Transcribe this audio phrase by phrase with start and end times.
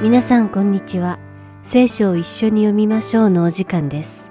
[0.00, 1.18] 皆さんこんにちは。
[1.64, 4.30] 聖書を一緒に読みましょうのお時間です。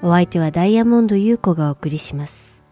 [0.00, 2.62] お相手はダイヤモンド優子がお送りします。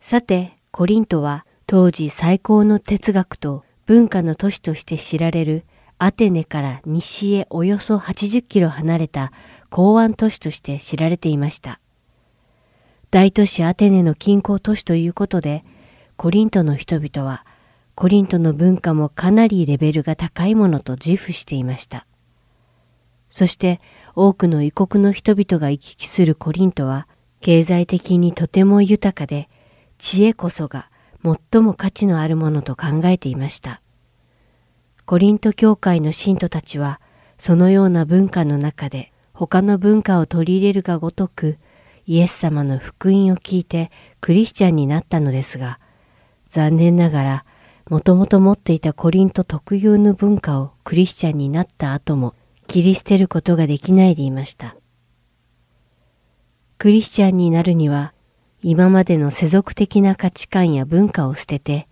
[0.00, 5.64] さて、コリントは当時最高の哲学と文化の都市として知られる
[5.98, 9.30] アテネから西へおよそ80キロ離れた
[9.70, 11.78] 港湾都市として知られていました。
[13.12, 15.64] 大都市アテネの近郊都市ということで、
[16.16, 17.46] コリントの人々は
[17.94, 22.06] コリントの文化もかなりレベルが高いものと自負していました。
[23.30, 23.80] そして
[24.14, 27.06] 多くの異国の人々が行き来するコリントは
[27.40, 29.48] 経済的にとても豊かで
[29.98, 30.90] 知恵こそが
[31.24, 33.80] 最も価値のあるものと考えていました。
[35.04, 37.00] コリント教会の信徒たちは
[37.38, 41.58] そのような文化の中で他の文化を取り入れるがごとく
[42.06, 45.80] イエス様の福音を聞いてクリスチャンになったのですが
[46.50, 47.44] 残念ながら
[47.88, 52.34] もともと持っていたコリント特有の文化をクリスチャンになった後も
[52.66, 54.76] 切り捨てることができないでいました。
[56.78, 58.12] クリスチャンになるには
[58.62, 61.88] 今までの世俗的な価値観や文化を捨てて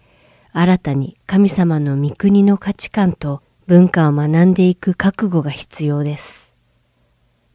[0.53, 6.55] 新たに神様の御国の価値観と文化を学んでいく覚悟が必要です。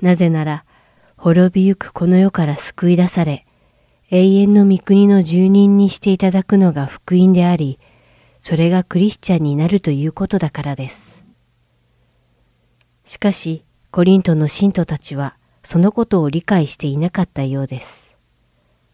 [0.02, 0.66] なぜなら
[1.18, 3.46] 滅びゆくこの世から救い出され
[4.12, 7.80] 永遠の御国の住人にしていただくのが福音であり、
[8.48, 11.26] それがクリスチャンになるということだからです。
[13.04, 18.16] しかし、コリントの信徒たちはそのことを理解していなかったようです。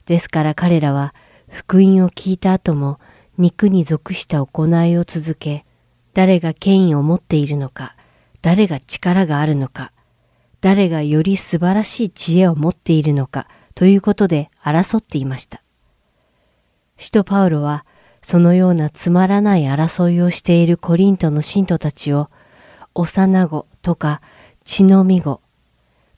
[0.05, 1.13] ですから彼らは
[1.49, 3.01] 福音を聞いた後も
[3.37, 5.65] 肉に属した行いを続け、
[6.13, 7.97] 誰が権威を持っているのか、
[8.41, 9.91] 誰が力があるのか、
[10.61, 15.61] 誰がより素晴らしい知恵を持っているのかということで争っていました。
[16.95, 17.85] 使徒パウロは
[18.21, 22.29] そのようなつまらない争いをしているコリントの信徒たちを
[22.93, 24.21] 幼子とか
[24.63, 25.41] 血のみ子、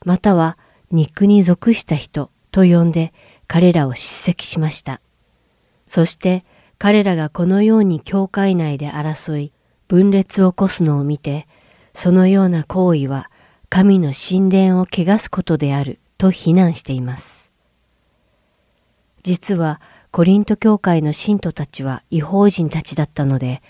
[0.04, 0.58] または
[0.90, 3.12] 肉に属した人と呼んで
[3.46, 5.00] 彼らを叱責しました。
[5.86, 6.44] そして
[6.78, 9.52] 彼らがこのように教会内で争い
[9.88, 11.46] 分裂を起こすのを見て、
[11.94, 13.30] そのような行為は
[13.68, 17.50] 神の神殿を汚すことであると非難しています。
[19.22, 19.80] 実は
[20.14, 23.62] コリント教会の信徒たちは違法人たちだったので、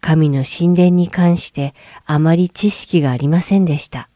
[0.00, 1.74] 神の神殿に関して
[2.06, 4.08] あまり知識がありませんでした。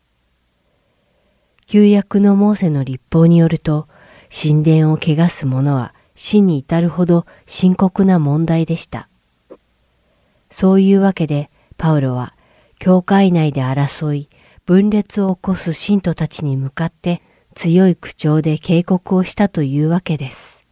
[1.67, 3.87] 旧約のモーセの立法によると、
[4.31, 9.11] 神殿を汚す者は死に至るほど深刻な問題でした。
[10.49, 12.35] そういうわけで、パウロは
[12.79, 14.31] 教会内で争い、
[14.65, 17.21] 分裂を起こす信徒たちに向かって
[17.55, 20.64] 強い口調で警告をしたというわけです。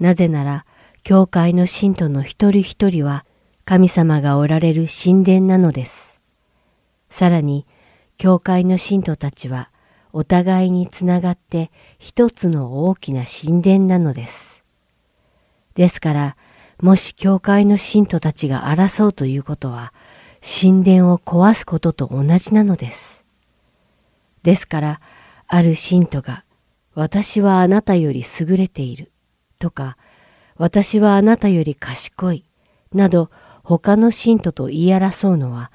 [0.00, 0.64] なぜなら、
[1.02, 3.24] 教会の信徒の一人一人は
[3.64, 6.20] 神様がおられる神殿なのです。
[7.10, 7.66] さらに、
[8.16, 9.70] 教会の信徒たちは
[10.12, 14.64] お互いにつながって一つの大きな神殿なのです。
[15.74, 16.36] ですから、
[16.80, 19.92] もし教会の信徒たちが争うということは、
[20.42, 23.24] 神殿を壊すことと同じなのです。
[24.42, 25.00] ですから、
[25.46, 26.44] ある信徒が、
[26.94, 29.10] 私はあなたより優れている、
[29.60, 29.96] とか、
[30.56, 32.44] 私はあなたより賢い、
[32.92, 33.30] など
[33.62, 35.70] 他の信徒と言い争うのは、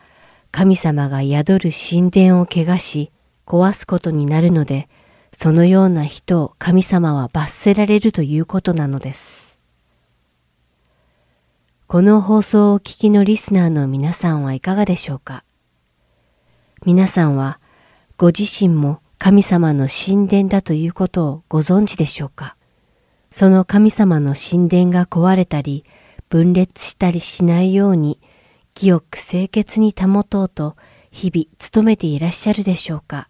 [0.51, 3.11] 神様が宿る神殿を汚し、
[3.45, 4.89] 壊すことになるので、
[5.31, 9.59] そのような人を神様は罰せられるということなのです。
[11.87, 15.43] この放送をお聞きのリスナーの皆さんはいかがでしょうか？
[16.85, 17.59] 皆さんは
[18.17, 22.54] ご自身も神様の神殿だということをご存知でしょうか？
[23.35, 25.83] その神様の神殿が壊れたり
[26.29, 28.21] 分裂したりしないように
[28.73, 30.77] 清く清潔に保とうと
[31.11, 33.27] 日々努めていらっしゃるでしょうか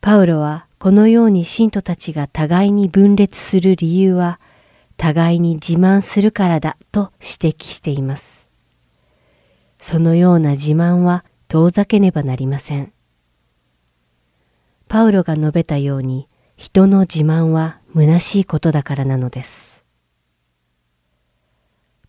[0.00, 4.40] パウロはこのように信徒たちが互いに分裂する理由は
[4.96, 8.48] 互いに自慢するからだと指摘しています。
[9.78, 12.92] そのような自慢は遠ざけねばなりません。
[14.88, 16.26] パウロが述べたように
[16.56, 19.84] 人の自慢は虚しいことだからなのです。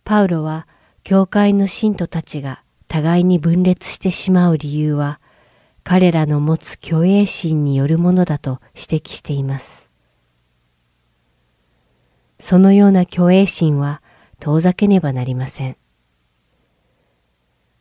[0.04, 0.66] パウロは
[1.02, 5.20] 教会の信徒たちが互いに分裂してしまう理由は
[5.82, 9.90] 彼らの持つ虚栄心によるものだと指摘しています。
[12.40, 14.02] そのような虚栄心は
[14.40, 15.76] 遠ざけねばなりません。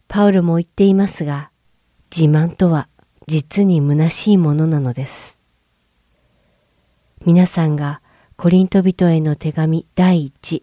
[0.08, 1.50] パウロも言っていますが、
[2.16, 2.88] 自慢とは
[3.28, 5.33] 実に虚しいものなのです。
[7.26, 8.02] 皆さんが
[8.36, 10.62] コリント人への手紙第1、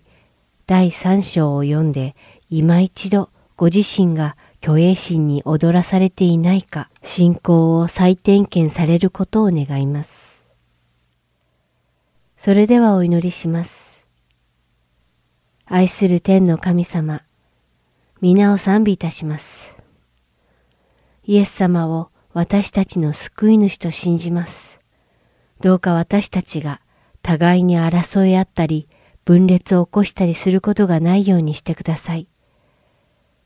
[0.67, 2.15] 第3章を読んで
[2.51, 10.47] 今一度ご自身が虚栄心に踊らされていないか信仰を再点検されることを願います。
[12.37, 14.07] それではお祈りします。
[15.65, 17.23] 愛する天の神様、
[18.21, 19.75] 皆を賛美いたします。
[21.25, 24.80] イエス様を私たちの救い主と信じます。
[25.61, 26.81] どうか私たちが
[27.23, 28.89] 互いに争い合ったり、
[29.25, 32.27] 分裂を起こしたりすることがないようにしてください。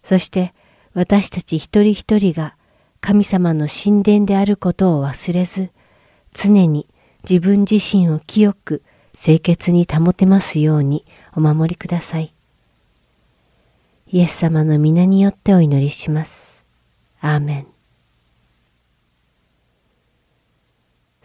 [0.03, 0.55] そして
[0.95, 2.55] 私たち一人一人が
[3.01, 5.71] 神様の神殿であることを忘れず、
[6.33, 6.87] 常に
[7.29, 8.83] 自分自身を清く
[9.21, 12.33] 清潔に保てますようにお守りください。
[14.07, 16.63] イエス様の皆によってお祈りします。
[17.21, 17.74] アーメン。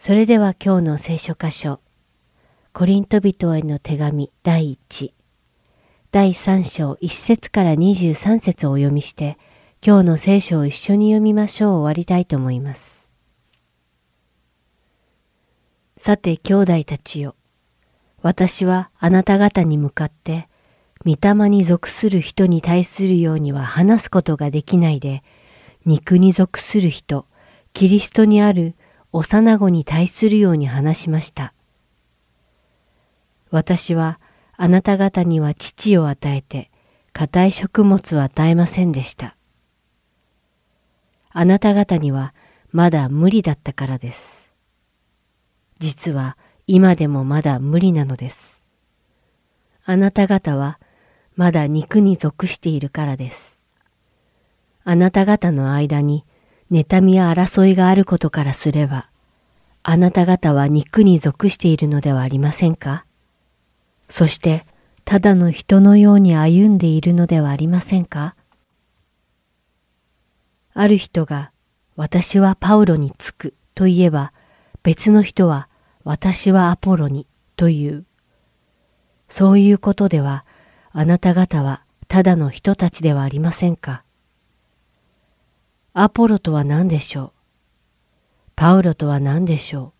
[0.02, 1.78] それでは今日の聖書箇所、
[2.72, 5.12] コリント人への手紙第1、
[6.10, 9.36] 第3章1節から23節をお読みして、
[9.86, 13.12] 今日の聖書を一緒に読みましょう終わりたいと思います。
[15.98, 17.36] さて兄弟たちよ、
[18.22, 20.48] 私はあなた方に向かって、
[21.04, 25.22] 御霊に属する人に対するようには話すことができないで、
[25.84, 27.26] 肉に属する人、
[27.74, 28.76] キリストにある
[29.12, 31.52] 幼子に対するように話しました。
[33.50, 34.20] 私は
[34.56, 36.70] あなた方には父を与えて、
[37.12, 39.36] 硬い食物を与えませんでした。
[41.30, 42.34] あなた方には
[42.70, 44.52] まだ無理だったからです。
[45.78, 46.36] 実は
[46.66, 48.66] 今でもまだ無理なのです。
[49.84, 50.78] あなた方は
[51.34, 53.60] まだ肉に属しているからです。
[54.84, 56.24] あなた方の間に
[56.70, 59.08] 妬みや争いがあることからすれば、
[59.82, 63.04] あなた方は肉に属しているのではありませんか？
[64.08, 64.66] そして、
[65.04, 68.36] ただの人のように歩んでいるのではありませんか？
[70.74, 71.50] ある人が、
[71.96, 74.32] 私はパウロにつくと言えば、
[74.82, 75.68] 別の人は、
[76.04, 77.26] 私はアポロに
[77.56, 78.04] という。
[79.28, 80.44] そういうことでは、
[80.92, 84.02] あなた方はただの人たちではありませんか？
[85.92, 87.32] アポロとは何でしょう？
[88.54, 89.92] パウロとは何でしょう？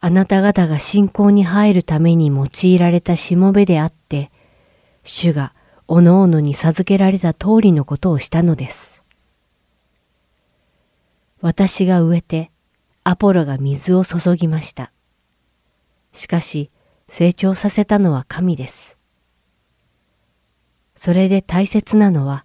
[0.00, 4.30] あなた方が信仰に入るために用いられたしもべであって、
[5.02, 5.54] 主が
[5.86, 9.02] おのおのに授けられた通りのことをしたのです。
[11.40, 12.50] 私が植えて、
[13.04, 14.92] アポロが水を注ぎました。
[16.12, 16.70] しかし、
[17.08, 18.98] 成長させたのは神です。
[20.94, 22.44] それで大切なのは、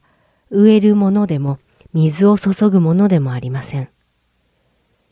[0.50, 1.60] 植えるものでも
[1.94, 3.90] 水を注ぐものでもありません。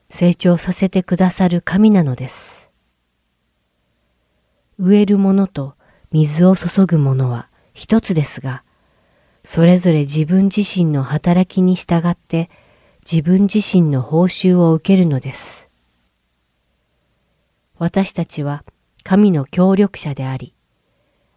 [0.09, 2.71] 成長させてくださる神なのです。
[4.79, 5.75] 植えるものと
[6.11, 8.63] 水を注ぐものは一つですが、
[9.43, 12.49] それぞれ自分自身の働きに従って
[13.09, 15.69] 自分自身の報酬を受けるのです。
[17.77, 18.63] 私たちは
[19.03, 20.55] 神の協力者であり、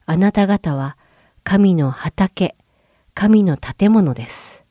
[0.06, 0.96] あなた方は
[1.42, 2.56] 神の畑、
[3.12, 4.63] 神の建物です。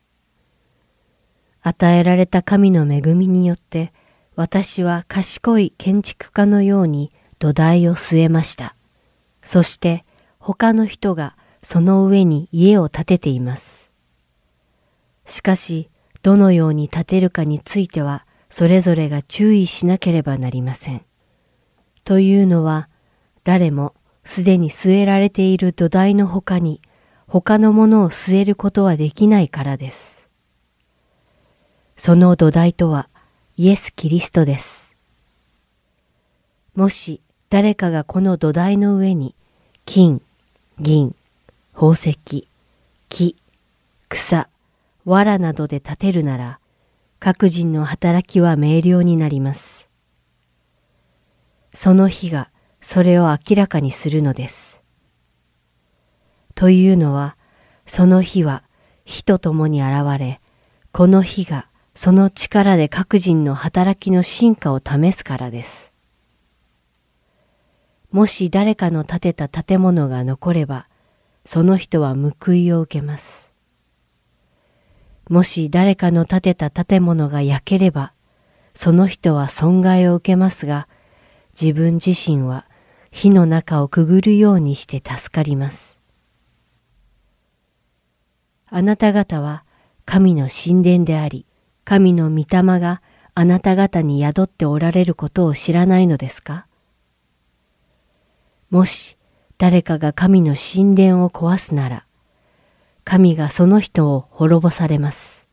[1.66, 3.92] 与えられた神の恵みによって
[4.36, 8.76] 私は賢い建築家のように土台を据えました。
[9.42, 10.04] そして
[10.38, 13.90] 他の人がその上に家を建てています。
[15.24, 15.88] しかし、
[16.22, 21.02] どのように建てるかについては、それぞれが注意しなければなりません。
[22.04, 22.90] というのは、
[23.42, 26.82] 誰もすでに据えられている土台の他に、
[27.26, 30.13] 他のものを据えることはできないからです。
[31.96, 33.08] その土台とは
[33.56, 34.96] イエス・キリストです。
[36.74, 37.20] もし
[37.50, 39.34] 誰かがこの土台の上に
[39.86, 40.20] 金、
[40.80, 41.14] 銀、
[41.72, 42.48] 宝石、
[43.08, 43.36] 木、
[44.08, 44.48] 草、
[45.04, 46.58] 藁などで建てるなら、
[47.20, 49.88] 各人の働きは明瞭になります。
[51.72, 54.82] その日がそれを明らかにするのです。
[56.54, 57.36] というのは、
[57.86, 58.62] その日は
[59.04, 60.40] 火と共に現れ、
[60.92, 65.92] この日がその力で各人の働きの進化を試すからです。
[68.10, 70.88] もし誰かの建てた建物が残れば、
[71.46, 73.52] その人は報いを受けます。
[75.28, 78.12] もし誰かの建てた建物が焼ければ、
[78.74, 80.88] その人は損害を受けますが、
[81.58, 82.66] 自分自身は
[83.10, 86.00] 火の中をくぐるようにして助かります。
[88.66, 89.64] あなた方は
[90.04, 91.46] 神の神殿であり、
[91.84, 93.02] 神の御霊が
[93.34, 96.66] あなた方に宿っておられることを知らないのですか？
[98.70, 99.18] もし
[99.58, 102.06] 誰かが神の神殿を壊すなら、
[103.04, 105.46] 神がその人を滅ぼされます。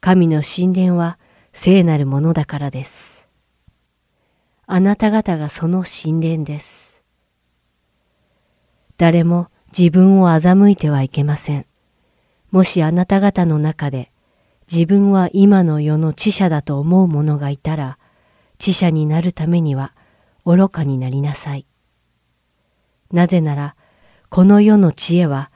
[0.00, 1.18] 神の神殿は
[1.52, 3.28] 聖なるものだからです。
[4.66, 7.02] あなた方がその神殿です。
[8.96, 11.66] 誰も自分を欺いてはいけません。
[12.50, 14.10] もしあなた方の中で
[14.70, 17.98] 自分は今の世の知者だと思う者がいたら、
[18.58, 19.94] 知者になるためには
[20.44, 21.66] 愚かになりなさい。
[23.12, 23.76] なぜなら、
[24.30, 25.50] この世の知恵は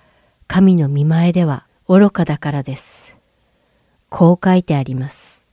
[0.46, 3.18] 神の見前では愚かだからです。
[4.08, 5.44] こう書いてあります。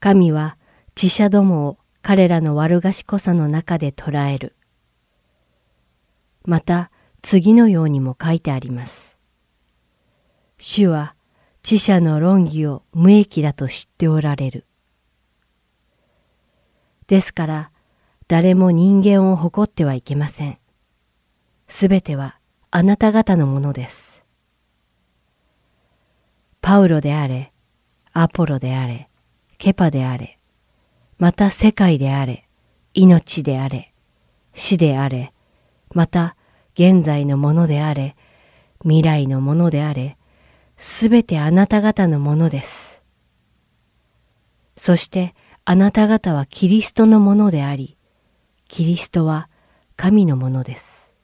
[0.00, 0.56] 神は
[0.94, 4.54] 知者どもを彼らの悪賢さの中で捉える。
[6.44, 6.90] また
[7.22, 9.16] 次のようにも書いてあります。
[10.58, 11.14] 主は
[11.62, 14.66] 知者の論議を無益だと知っておられる。
[17.06, 17.70] ですから
[18.26, 20.58] 誰も人間を誇ってはいけません。
[21.68, 22.38] すべては
[22.70, 24.24] あなた方のものです。
[26.60, 27.52] パウロであれ、
[28.12, 29.08] アポロであれ、
[29.58, 30.38] ケパであれ、
[31.18, 32.48] また世界であれ、
[32.94, 33.92] 命であれ、
[34.52, 35.32] 死であれ、
[35.94, 36.36] また
[36.74, 38.16] 現在のものであれ、
[38.82, 40.16] 未来のものであれ、
[40.82, 43.04] すべてあなた方のものです。
[44.76, 45.32] そして
[45.64, 47.96] あなた方はキリストのものであり、
[48.66, 49.48] キリストは
[49.94, 51.14] 神のものです。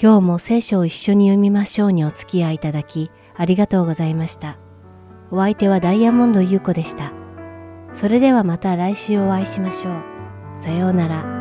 [0.00, 4.56] 今日も聖書を一緒に読みましょうにお付き合いいただきありがとうございました。
[5.32, 7.12] お相手はダイヤモンド優子でした。
[7.92, 9.94] それではまた来週お会いしましょう。
[10.56, 11.33] さようなら。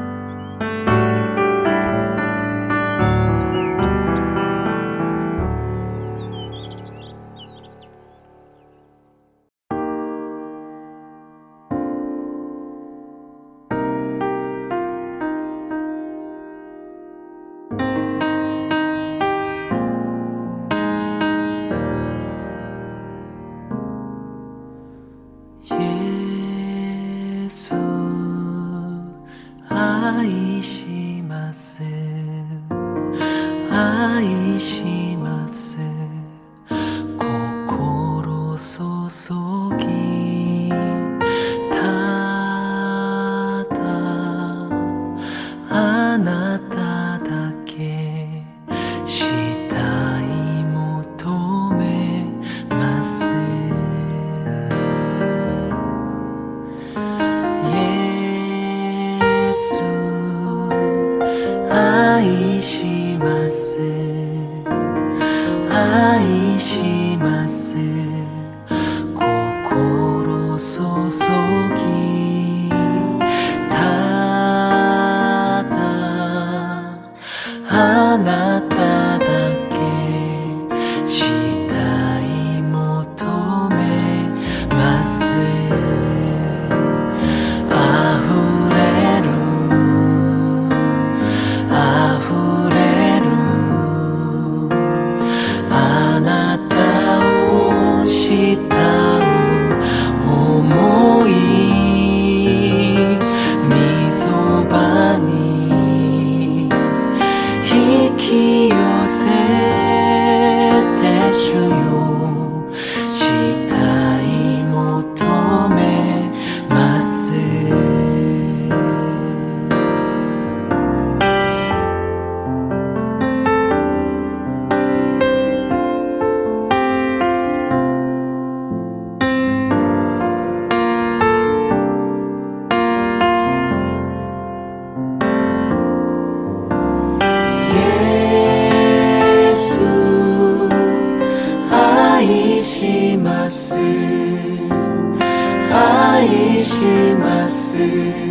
[147.74, 148.23] see.